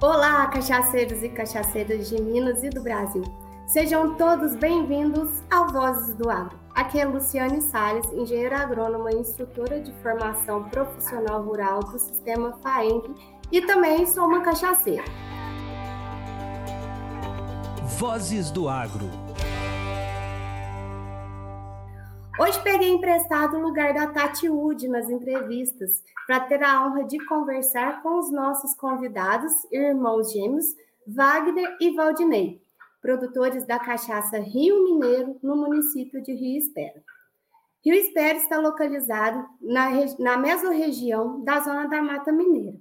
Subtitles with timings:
[0.00, 3.24] Olá, cachaceiros e cachaceiras de Minas e do Brasil.
[3.66, 6.56] Sejam todos bem-vindos ao Vozes do Agro.
[6.72, 13.12] Aqui é Luciane Salles, engenheira agrônoma e instrutora de formação profissional rural do sistema FAENG
[13.50, 15.02] e também sou uma cachaceira.
[17.98, 19.27] Vozes do Agro.
[22.48, 27.22] Hoje peguei emprestado o lugar da Tati Wood nas entrevistas para ter a honra de
[27.26, 30.74] conversar com os nossos convidados, irmãos gêmeos,
[31.06, 32.62] Wagner e Valdinei,
[33.02, 37.02] produtores da cachaça Rio Mineiro, no município de Rio Espera.
[37.84, 42.78] Rio Espera está localizado na, na mesorregião da zona da Mata Mineira.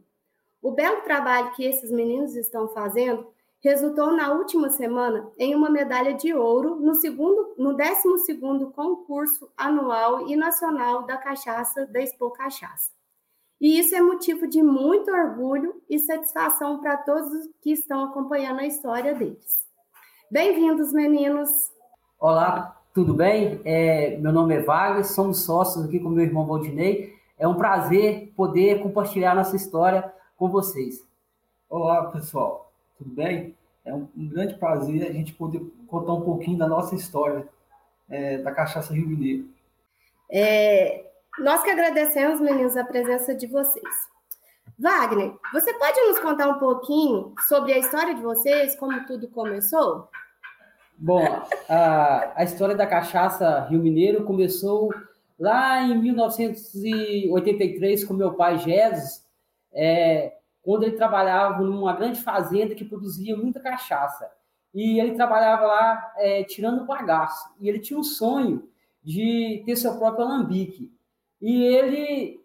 [0.61, 3.27] O belo trabalho que esses meninos estão fazendo
[3.63, 10.27] resultou na última semana em uma medalha de ouro no segundo, no 12º concurso anual
[10.27, 12.91] e nacional da cachaça da Expo Cachaça.
[13.59, 18.67] E isso é motivo de muito orgulho e satisfação para todos que estão acompanhando a
[18.67, 19.65] história deles.
[20.29, 21.49] Bem-vindos, meninos.
[22.19, 23.59] Olá, tudo bem?
[23.65, 27.15] É, meu nome é Wagner, somos sócios aqui com meu irmão Valdinei.
[27.39, 31.03] É um prazer poder compartilhar nossa história com vocês.
[31.67, 32.66] Olá, pessoal
[32.97, 33.55] tudo bem?
[33.85, 37.47] É um, um, grande prazer a gente poder contar um pouquinho da nossa história
[38.09, 39.47] é, da Cachaça Rio Mineiro.
[40.29, 41.05] É,
[41.39, 43.95] nós que agradecemos, meninos, a presença de vocês.
[44.77, 50.09] Wagner, você pode nos contar um pouquinho sobre a história de vocês, como tudo começou?
[50.97, 51.23] Bom,
[51.69, 54.93] a, a história da cachaça Rio Mineiro começou
[55.39, 59.25] lá em 1983 com meu pai Jesus.
[59.73, 60.33] É,
[60.67, 64.29] quando ele trabalhava numa grande fazenda que produzia muita cachaça.
[64.73, 67.55] E ele trabalhava lá é, tirando bagaço.
[67.57, 68.67] E ele tinha um sonho
[69.01, 70.91] de ter seu próprio alambique.
[71.41, 72.41] E ele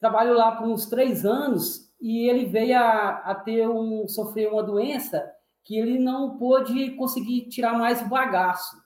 [0.00, 4.64] trabalhou lá por uns três anos e ele veio a, a ter um sofrer uma
[4.64, 5.30] doença
[5.62, 8.76] que ele não pôde conseguir tirar mais o bagaço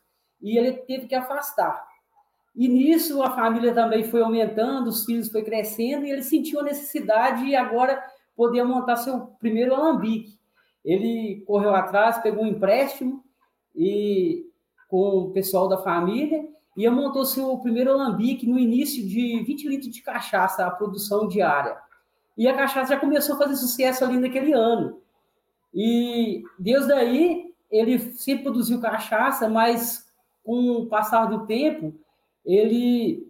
[0.42, 1.82] e ele teve que afastar.
[2.54, 6.64] E nisso a família também foi aumentando, os filhos foi crescendo e ele sentiu a
[6.64, 7.98] necessidade agora
[8.36, 10.38] poder montar seu primeiro alambique.
[10.84, 13.24] Ele correu atrás, pegou um empréstimo
[13.74, 14.46] e
[14.88, 16.46] com o pessoal da família
[16.76, 21.76] e montou seu primeiro alambique no início de 20 litros de cachaça, a produção diária.
[22.36, 25.00] E a cachaça já começou a fazer sucesso ali naquele ano.
[25.72, 30.06] E desde aí ele sempre produziu cachaça, mas
[30.42, 31.94] com o passar do tempo,
[32.44, 33.26] ele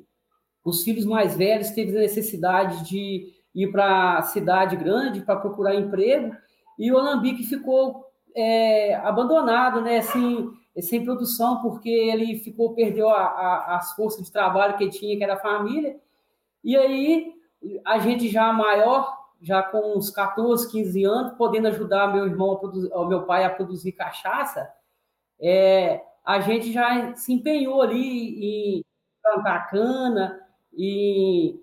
[0.65, 5.75] os filhos mais velhos teve a necessidade de ir para a cidade grande para procurar
[5.75, 6.35] emprego,
[6.79, 8.05] e o Alambique ficou
[8.35, 10.51] é, abandonado, né, assim,
[10.81, 15.23] sem produção, porque ele ficou, perdeu a, a, as forças de trabalho que tinha, que
[15.23, 15.97] era a família,
[16.63, 17.33] e aí
[17.85, 22.61] a gente já maior, já com uns 14, 15 anos, podendo ajudar meu irmão,
[22.93, 24.69] o meu pai a produzir cachaça,
[25.41, 28.85] é, a gente já se empenhou ali em
[29.23, 30.41] plantar cana,
[30.77, 31.61] e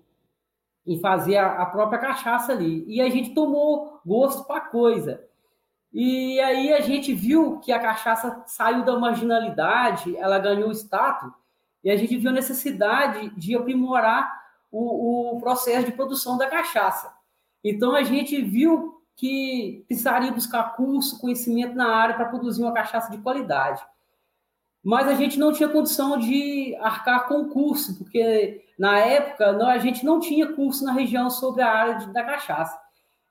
[0.86, 2.84] em fazer a, a própria cachaça ali.
[2.86, 5.24] E a gente tomou gosto para coisa.
[5.92, 11.30] E aí a gente viu que a cachaça saiu da marginalidade, ela ganhou status,
[11.84, 17.12] e a gente viu a necessidade de aprimorar o, o processo de produção da cachaça.
[17.62, 23.10] Então a gente viu que precisaria buscar curso, conhecimento na área para produzir uma cachaça
[23.10, 23.82] de qualidade
[24.82, 29.78] mas a gente não tinha condição de arcar com curso, porque na época não, a
[29.78, 32.76] gente não tinha curso na região sobre a área de, da cachaça.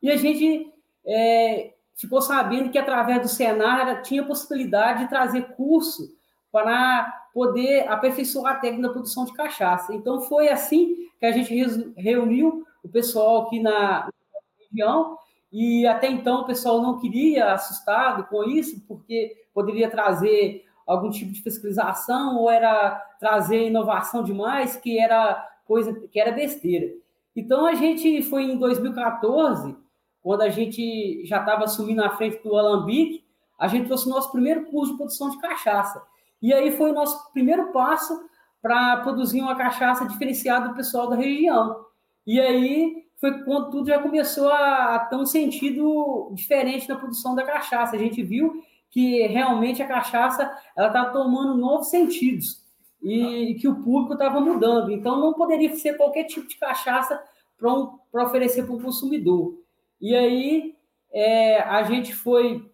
[0.01, 0.71] E a gente
[1.05, 6.07] é, ficou sabendo que através do Senar tinha possibilidade de trazer curso
[6.53, 7.03] para
[7.33, 9.93] poder aperfeiçoar a técnica da produção de cachaça.
[9.93, 11.53] Então foi assim que a gente
[11.97, 14.09] reuniu o pessoal aqui na
[14.57, 15.17] região
[15.51, 21.31] e até então o pessoal não queria assustado com isso, porque poderia trazer algum tipo
[21.31, 26.91] de fiscalização ou era trazer inovação demais, que era coisa que era besteira.
[27.35, 29.75] Então a gente foi em 2014,
[30.21, 33.23] quando a gente já estava assumindo a frente do Alambique,
[33.57, 36.01] a gente trouxe o nosso primeiro curso de produção de cachaça.
[36.41, 38.25] E aí foi o nosso primeiro passo
[38.61, 41.85] para produzir uma cachaça diferenciada do pessoal da região.
[42.27, 47.33] E aí foi quando tudo já começou a, a ter um sentido diferente na produção
[47.33, 47.95] da cachaça.
[47.95, 48.61] A gente viu
[48.91, 52.61] que realmente a cachaça ela está tomando novos sentidos
[53.01, 54.91] e que o público estava mudando.
[54.91, 57.19] Então, não poderia ser qualquer tipo de cachaça
[57.57, 59.57] para um, oferecer para o consumidor.
[59.99, 60.75] E aí,
[61.11, 62.69] é, a gente foi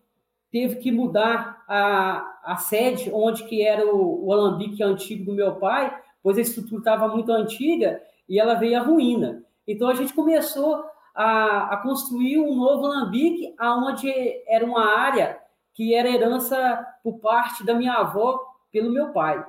[0.52, 5.56] teve que mudar a, a sede onde que era o, o alambique antigo do meu
[5.56, 9.44] pai, pois a estrutura estava muito antiga e ela veio à ruína.
[9.68, 10.84] Então, a gente começou
[11.14, 14.10] a, a construir um novo alambique, aonde
[14.48, 15.38] era uma área
[15.77, 19.45] que era herança por parte da minha avó pelo meu pai.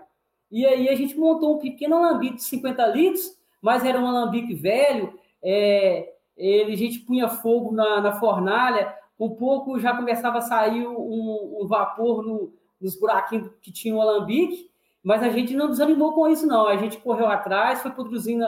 [0.50, 4.52] E aí a gente montou um pequeno alambique de 50 litros, mas era um alambique
[4.52, 10.42] velho, é, ele, a gente punha fogo na, na fornalha, um pouco já começava a
[10.42, 14.70] sair um, um vapor no, nos buraquinhos que tinha o alambique,
[15.02, 16.68] mas a gente não desanimou com isso, não.
[16.68, 18.46] A gente correu atrás, foi produzindo,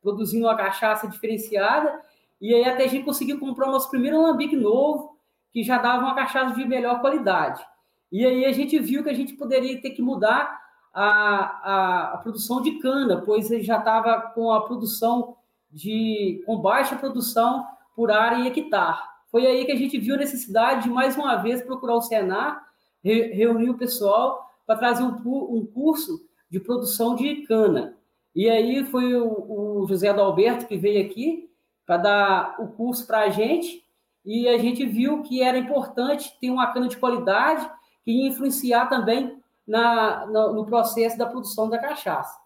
[0.00, 2.00] produzindo uma cachaça diferenciada,
[2.40, 5.19] e aí até a gente conseguiu comprar o nosso primeiro alambique novo,
[5.52, 7.64] que já dava uma cachaça de melhor qualidade.
[8.10, 10.60] E aí a gente viu que a gente poderia ter que mudar
[10.92, 15.36] a, a, a produção de cana, pois já estava com a produção
[15.70, 17.64] de com baixa produção
[17.94, 18.98] por área e hectare.
[19.30, 22.66] Foi aí que a gente viu a necessidade de mais uma vez procurar o Senar,
[23.02, 26.20] re, reunir o pessoal para trazer um, um, curso
[26.50, 27.96] de produção de cana.
[28.34, 31.48] E aí foi o, o José Adalberto que veio aqui
[31.86, 33.84] para dar o curso para a gente
[34.24, 37.70] e a gente viu que era importante ter uma cana de qualidade
[38.04, 42.38] que ia influenciar também na, no, no processo da produção da cachaça.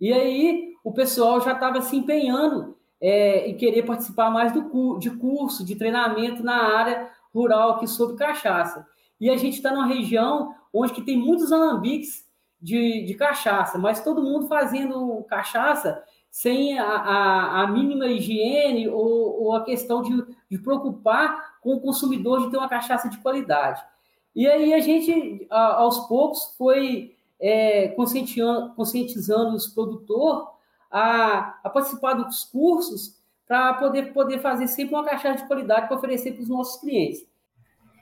[0.00, 5.10] E aí o pessoal já estava se empenhando é, em querer participar mais do, de
[5.10, 8.86] curso, de treinamento na área rural aqui sobre cachaça.
[9.20, 12.26] E a gente está numa região onde que tem muitos alambiques
[12.60, 19.42] de, de cachaça, mas todo mundo fazendo cachaça sem a, a, a mínima higiene ou,
[19.42, 23.82] ou a questão de, de, preocupar com o consumidor de ter uma cachaça de qualidade.
[24.34, 30.46] E aí a gente, a, aos poucos, foi é, conscientizando, conscientizando os produtores
[30.90, 33.16] a, a participar dos cursos
[33.46, 37.26] para poder, poder fazer sempre uma cachaça de qualidade para oferecer para os nossos clientes.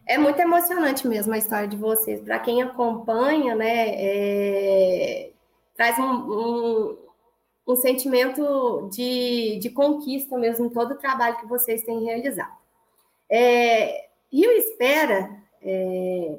[0.07, 2.21] É muito emocionante mesmo a história de vocês.
[2.21, 5.33] Para quem acompanha, né, é,
[5.75, 6.99] traz um, um,
[7.67, 12.57] um sentimento de, de conquista mesmo, todo o trabalho que vocês têm realizado.
[13.29, 15.31] É, Rio Espera,
[15.61, 16.39] é,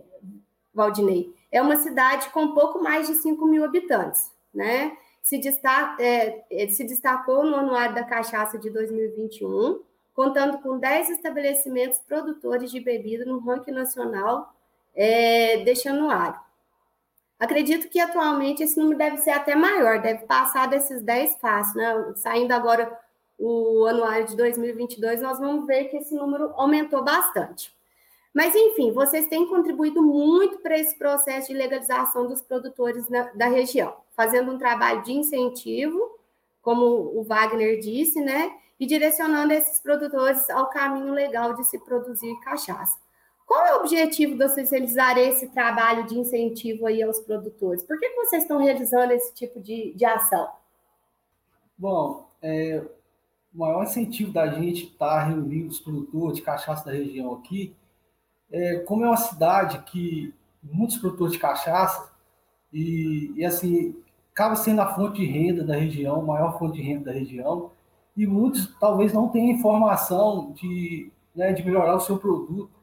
[0.73, 4.97] Valdinei, é uma cidade com pouco mais de 5 mil habitantes, né?
[5.21, 9.81] Se, destaca, é, se destacou no Anuário da Cachaça de 2021,
[10.13, 14.53] contando com 10 estabelecimentos produtores de bebida no ranking nacional
[14.95, 16.39] é, deste anuário.
[17.39, 22.13] Acredito que atualmente esse número deve ser até maior, deve passar desses 10 fácil, né?
[22.15, 22.99] Saindo agora
[23.37, 27.71] o anuário de 2022, nós vamos ver que esse número aumentou bastante.
[28.33, 33.47] Mas, enfim, vocês têm contribuído muito para esse processo de legalização dos produtores na, da
[33.47, 36.19] região, fazendo um trabalho de incentivo,
[36.61, 38.51] como o Wagner disse, né?
[38.79, 42.97] E direcionando esses produtores ao caminho legal de se produzir cachaça.
[43.47, 47.81] Qual é o objetivo de vocês realizarem esse trabalho de incentivo aí aos produtores?
[47.81, 50.49] Por que, vocês estão realizando esse tipo de, de ação?
[51.77, 52.83] Bom, é,
[53.55, 57.73] o maior incentivo da gente estar tá reunindo os produtores de cachaça da região aqui,
[58.51, 62.11] é, como é uma cidade que muitos produtores de cachaça,
[62.73, 63.95] e, e assim,
[64.33, 67.71] acaba sendo a fonte de renda da região, maior fonte de renda da região,
[68.17, 72.76] e muitos talvez não tenham informação de, né, de melhorar o seu produto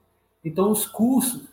[0.45, 1.49] então, os cursos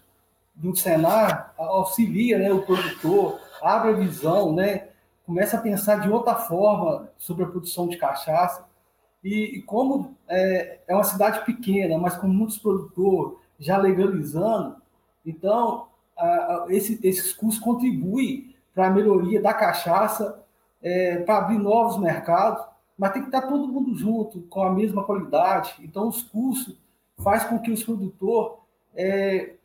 [0.54, 4.90] do Senar auxilia né, o produtor, abre a visão, né,
[5.26, 8.66] começa a pensar de outra forma sobre a produção de cachaça.
[9.24, 14.78] E, e como é, é, uma cidade pequena, mas com muitos produtores já legalizando,
[15.26, 15.88] então
[16.18, 20.44] a, a, esse, esses cursos contribuem para a melhoria da cachaça,
[20.82, 22.66] é, para abrir novos mercados,
[22.98, 25.76] mas tem que estar todo mundo junto, com a mesma qualidade.
[25.80, 26.76] Então, os cursos
[27.18, 28.61] faz com que os produtores
[28.96, 29.56] é,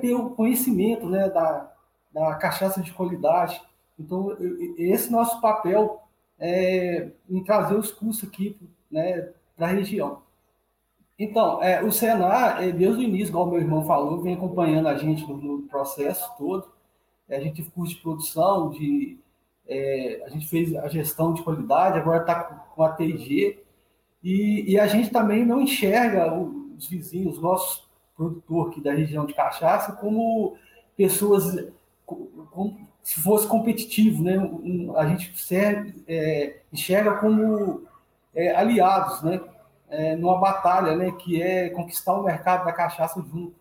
[0.00, 1.72] ter o conhecimento né, da,
[2.12, 3.60] da cachaça de qualidade.
[3.98, 4.36] Então,
[4.76, 6.02] esse nosso papel
[6.38, 8.56] é em trazer os cursos aqui
[8.90, 10.22] né, para a região.
[11.18, 14.96] Então, é, o Senar, é, desde o início, igual meu irmão falou, vem acompanhando a
[14.96, 16.70] gente no, no processo todo.
[17.28, 19.18] É, a gente teve curso de produção, de,
[19.66, 23.58] é, a gente fez a gestão de qualidade, agora está com a TIG.
[24.22, 27.87] E, e, a gente também não enxerga os vizinhos, os nossos
[28.18, 30.58] produtor aqui da região de cachaça como
[30.96, 31.70] pessoas
[32.04, 34.36] como se fosse competitivo, né?
[34.96, 37.82] a gente serve, é, enxerga como
[38.34, 39.40] é, aliados, né?
[39.90, 41.12] É, numa batalha, né?
[41.12, 43.54] Que é conquistar o mercado da cachaça junto,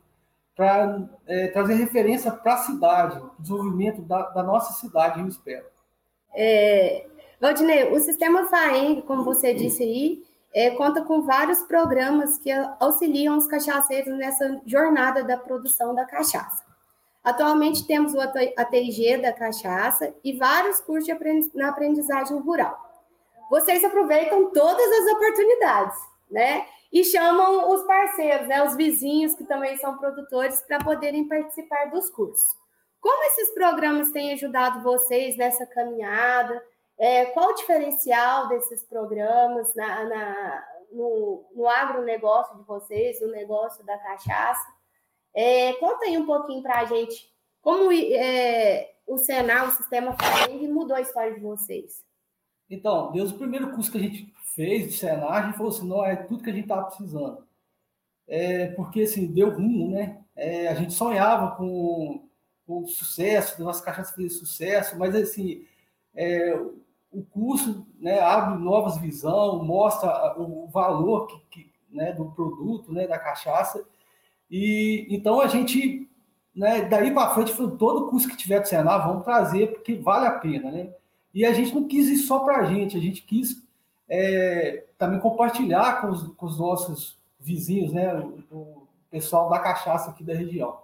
[0.53, 5.65] para é, trazer referência para a cidade, desenvolvimento da, da, nossa cidade, eu espero.
[6.33, 7.05] É,
[7.39, 10.23] Valdinei, o sistema FAENG, como você disse aí,
[10.57, 16.65] é, conta com vários programas que auxiliam os cachaceiros nessa jornada da produção da cachaça.
[17.23, 22.75] Atualmente temos o ATG da cachaça e vários cursos de na aprendizagem rural.
[23.51, 25.95] Vocês aproveitam todas as oportunidades,
[26.31, 26.65] né?
[26.91, 28.63] E chamam os parceiros, né?
[28.63, 32.47] Os vizinhos que também são produtores para poderem participar dos cursos.
[32.99, 36.59] Como esses programas têm ajudado vocês nessa caminhada?
[36.99, 43.85] É, qual o diferencial desses programas na, na no, no agronegócio de vocês, no negócio
[43.85, 44.65] da cachaça?
[45.33, 50.73] É, conta aí um pouquinho para a gente como é, o Senar, o Sistema Flamengo,
[50.73, 52.01] mudou a história de vocês.
[52.69, 55.87] Então, desde o primeiro curso que a gente fez de Senar, a gente falou assim,
[55.87, 57.45] não, é tudo que a gente estava precisando.
[58.25, 60.21] É, porque, assim, deu rumo, né?
[60.35, 62.27] É, a gente sonhava com,
[62.65, 65.65] o sucesso, nossa cachaça fez sucesso, mas, assim,
[66.15, 66.57] é,
[67.11, 73.07] o curso né, abre novas visões, mostra o valor que, que, né, do produto, né,
[73.07, 73.83] da cachaça.
[74.49, 76.09] E então a gente,
[76.55, 80.31] né, daí para frente, todo curso que tiver do Senai, vamos trazer, porque vale a
[80.31, 80.71] pena.
[80.71, 80.89] Né?
[81.33, 83.63] E a gente não quis ir só para a gente, a gente quis
[84.09, 90.11] é, também compartilhar com os, com os, nossos vizinhos, né, o, o pessoal da cachaça
[90.11, 90.77] aqui da região,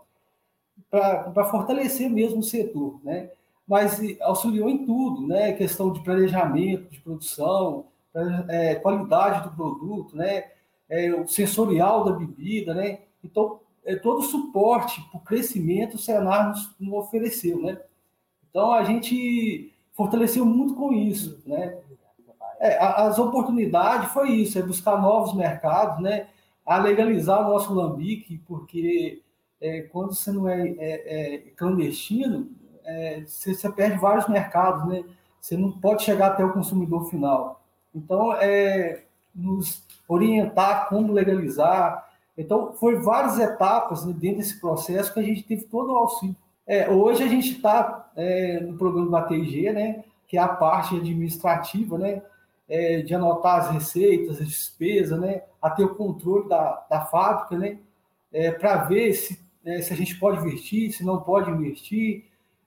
[0.89, 2.99] para fortalecer mesmo o setor.
[3.03, 3.29] Né?
[3.67, 5.53] Mas auxiliou em tudo, né?
[5.53, 7.87] Questão de planejamento, de produção,
[8.49, 10.45] é, qualidade do produto, né?
[10.89, 12.99] É, o sensorial da bebida, né?
[13.23, 17.79] Então, é, todo o suporte para o crescimento o Senar nos, nos, ofereceu, né?
[18.49, 21.77] Então, a gente fortaleceu muito com isso, né?
[22.59, 26.27] É, as oportunidades foi isso, é buscar novos mercados, né?
[26.65, 29.21] A legalizar o nosso lambique, porque
[29.59, 32.49] é, quando você não é, é, é clandestino,
[32.85, 35.03] é, você, você, perde vários mercados, né?
[35.39, 37.61] Você não pode chegar até o consumidor final.
[37.93, 42.07] Então, é, nos orientar como legalizar.
[42.37, 46.35] Então, foi várias etapas né, dentro desse processo que a gente teve todo o auxílio.
[46.65, 50.03] É, hoje a gente está é, no programa do ATG, né?
[50.27, 52.21] Que é a parte administrativa, né?
[52.67, 55.43] É, de anotar as receitas, as despesas, né?
[55.61, 57.77] A ter o controle da, da fábrica, né?
[58.31, 62.25] É, para ver se, né, se a gente pode investir, se não pode investir,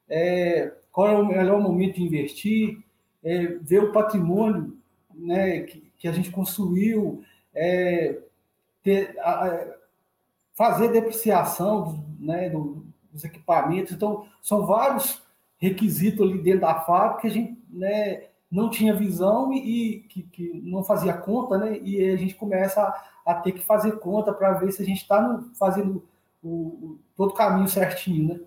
[0.09, 2.79] é, qual é o melhor momento de investir,
[3.23, 4.77] é, ver o patrimônio
[5.15, 7.23] né, que, que a gente construiu,
[7.55, 8.19] é,
[8.83, 9.77] ter, a,
[10.55, 13.93] fazer depreciação né, do, dos equipamentos.
[13.93, 15.23] Então, são vários
[15.59, 20.23] requisitos ali dentro da fábrica que a gente né, não tinha visão e, e que,
[20.23, 21.79] que, não fazia conta, né?
[21.79, 25.03] E a gente começa a, a ter que fazer conta para ver se a gente
[25.03, 26.03] está fazendo
[26.43, 28.41] o, o, todo o caminho certinho, né?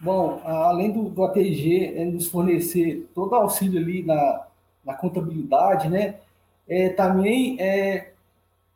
[0.00, 4.46] Bom, além do, do ATG é, nos fornecer todo o auxílio ali na,
[4.84, 6.16] na contabilidade, né?
[6.68, 8.12] É, também é,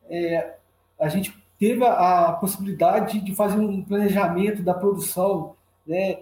[0.09, 0.57] é,
[0.99, 5.55] a gente teve a, a, possibilidade de fazer um planejamento da produção,
[5.87, 6.21] né?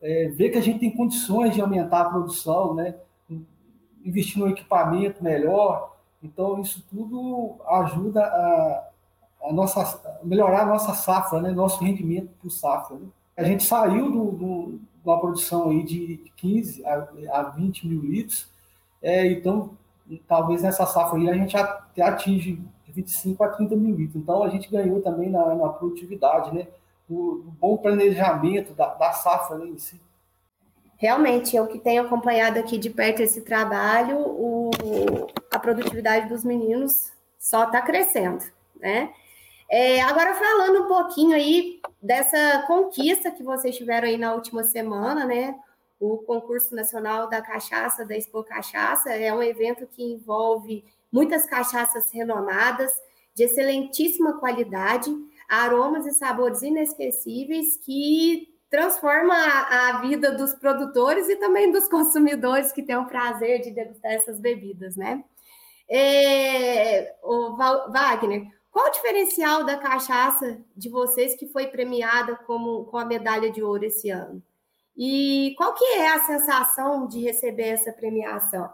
[0.00, 2.94] É, ver que a gente tem condições de aumentar a produção, né?
[4.04, 5.96] Investir no equipamento melhor.
[6.22, 8.88] Então, isso tudo ajuda a,
[9.48, 11.50] a nossa, a melhorar a nossa safra, né?
[11.50, 12.96] Nosso rendimento o safra.
[12.96, 13.06] Né?
[13.38, 18.00] A gente saiu do, do, de uma produção aí de 15 a, a 20 mil
[18.00, 18.48] litros,
[19.00, 19.78] é, então
[20.26, 24.20] talvez nessa safra aí a gente até atinge de 25 a 30 mil litros.
[24.20, 26.66] Então a gente ganhou também na, na produtividade, né?
[27.08, 30.00] Do, do bom planejamento da, da safra né, em si.
[30.96, 34.70] Realmente, eu que tenho acompanhado aqui de perto esse trabalho, o,
[35.48, 38.44] a produtividade dos meninos só está crescendo,
[38.80, 39.14] né?
[39.70, 45.26] É, agora falando um pouquinho aí dessa conquista que vocês tiveram aí na última semana,
[45.26, 45.58] né?
[46.00, 52.10] O concurso nacional da cachaça da Expo Cachaça é um evento que envolve muitas cachaças
[52.10, 52.92] renomadas,
[53.34, 55.14] de excelentíssima qualidade,
[55.48, 62.82] aromas e sabores inesquecíveis que transforma a, vida dos produtores e também dos consumidores que
[62.82, 65.24] têm o prazer de degustar essas bebidas, né?
[65.88, 68.46] É, o Wagner,
[68.78, 73.60] qual o diferencial da cachaça de vocês que foi premiada como, com a medalha de
[73.60, 74.40] ouro esse ano?
[74.96, 78.70] E qual que é a sensação de receber essa premiação?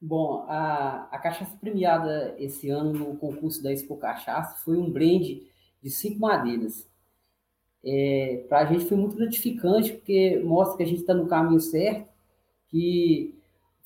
[0.00, 5.46] Bom, a, a cachaça premiada esse ano no concurso da Expo Cachaça foi um blend
[5.82, 6.88] de cinco madeiras.
[7.84, 11.60] É, Para a gente foi muito gratificante, porque mostra que a gente está no caminho
[11.60, 12.08] certo,
[12.68, 13.38] que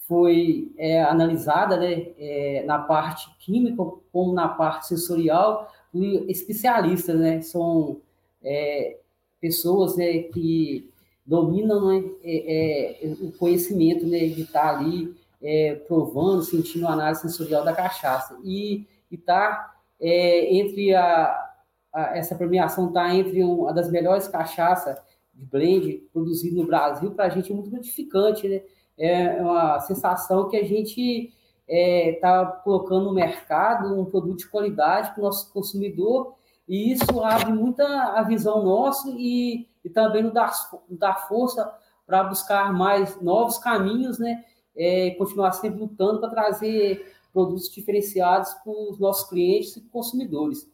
[0.06, 3.82] foi é, analisada né, é, na parte química
[4.12, 7.40] como na parte sensorial por especialistas, né?
[7.40, 8.00] São
[8.42, 8.98] é,
[9.40, 10.90] pessoas né, que
[11.24, 17.22] dominam né, é, é, o conhecimento né, de estar ali é, provando, sentindo a análise
[17.22, 18.38] sensorial da cachaça.
[18.44, 21.52] E está entre a,
[21.92, 24.98] a, essa premiação está entre uma das melhores cachaças
[25.32, 28.62] de blend produzido no Brasil, para a gente é muito gratificante, né?
[28.98, 31.32] É uma sensação que a gente
[31.66, 36.34] está é, colocando no mercado um produto de qualidade para o nosso consumidor,
[36.68, 40.50] e isso abre muita a visão nossa e, e também nos dá,
[40.90, 41.70] dá força
[42.06, 44.44] para buscar mais novos caminhos, né?
[44.76, 50.68] É, continuar sempre lutando para trazer produtos diferenciados para os nossos clientes e consumidores,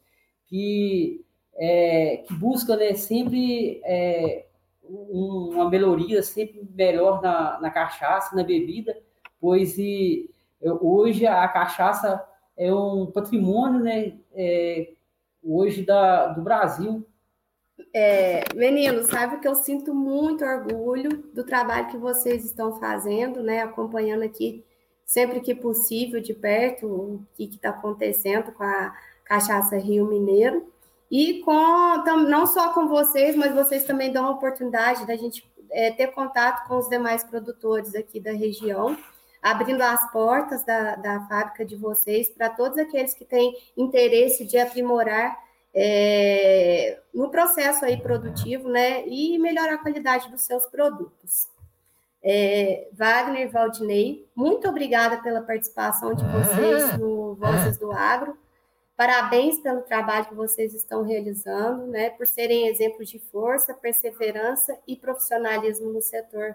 [0.46, 1.24] que,
[1.54, 4.46] é, que busca né, sempre é,
[4.90, 8.96] uma melhoria, sempre melhor na, na cachaça, na bebida,
[9.40, 10.30] pois e,
[10.60, 12.24] hoje a cachaça
[12.56, 14.92] é um patrimônio né, é,
[15.42, 17.06] hoje da, do Brasil.
[17.94, 23.62] É, meninos, sabe que eu sinto muito orgulho do trabalho que vocês estão fazendo, né?
[23.62, 24.62] Acompanhando aqui
[25.04, 28.94] sempre que possível de perto o que está acontecendo com a
[29.24, 30.72] cachaça Rio Mineiro.
[31.10, 35.90] E com não só com vocês, mas vocês também dão a oportunidade da gente é,
[35.90, 38.96] ter contato com os demais produtores aqui da região
[39.42, 44.58] abrindo as portas da, da fábrica de vocês para todos aqueles que têm interesse de
[44.58, 45.36] aprimorar
[45.72, 51.48] é, no processo aí produtivo, né, e melhorar a qualidade dos seus produtos.
[52.22, 58.36] É, Wagner Valdinei, muito obrigada pela participação de vocês no Vozes do Agro.
[59.00, 64.94] Parabéns pelo trabalho que vocês estão realizando, né, por serem exemplos de força, perseverança e
[64.94, 66.54] profissionalismo no setor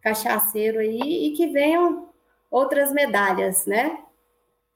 [0.00, 2.08] cachaceiro aí e que venham
[2.50, 4.02] outras medalhas, né?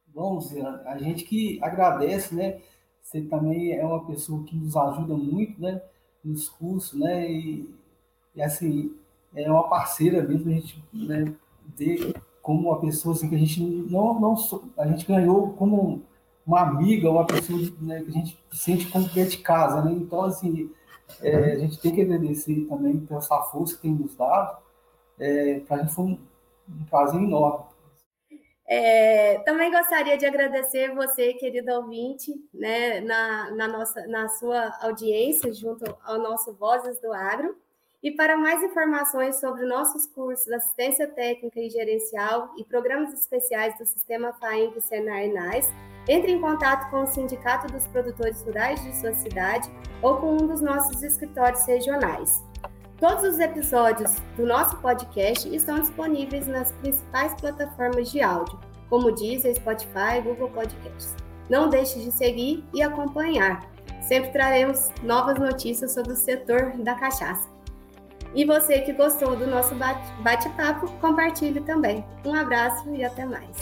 [0.09, 0.39] Bom,
[0.85, 2.61] a gente que agradece, né?
[3.03, 5.81] Você também é uma pessoa que nos ajuda muito, né?
[6.23, 7.27] Nos cursos, né?
[7.27, 7.75] E,
[8.35, 8.95] e assim,
[9.35, 11.35] é uma parceira mesmo, a gente né,
[12.43, 14.37] como uma pessoa assim, que a gente não, não
[14.77, 16.07] a gente ganhou como
[16.49, 19.93] uma amiga, uma pessoa né, que a gente sente como que é de casa, né?
[19.93, 20.73] Então, assim,
[21.21, 24.57] é, a gente tem que agradecer também pela força que tem nos dado.
[25.21, 26.19] É, para a gente foi um,
[26.71, 27.67] um prazer enorme.
[28.67, 35.53] É, também gostaria de agradecer você, querido ouvinte, né, na, na, nossa, na sua audiência,
[35.53, 37.57] junto ao nosso Vozes do Agro.
[38.03, 43.85] E para mais informações sobre nossos cursos assistência técnica e gerencial e programas especiais do
[43.85, 45.67] Sistema FAENG Senar NAS,
[46.09, 50.47] entre em contato com o Sindicato dos Produtores Rurais de sua cidade ou com um
[50.47, 52.43] dos nossos escritórios regionais.
[52.99, 59.55] Todos os episódios do nosso podcast estão disponíveis nas principais plataformas de áudio, como Deezer,
[59.55, 61.15] Spotify, Google Podcasts.
[61.49, 63.71] Não deixe de seguir e acompanhar.
[64.03, 67.49] Sempre traremos novas notícias sobre o setor da cachaça.
[68.35, 69.75] E você que gostou do nosso
[70.21, 72.05] bate-papo, compartilhe também.
[72.25, 73.57] Um abraço e até mais.